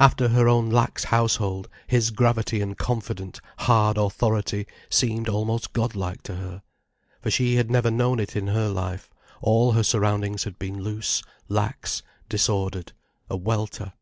[0.00, 6.22] After her own lax household, his gravity and confident, hard authority seemed almost God like
[6.22, 6.62] to her.
[7.20, 9.10] For she had never known it in her life,
[9.42, 12.92] all her surroundings had been loose, lax, disordered,
[13.28, 13.92] a welter.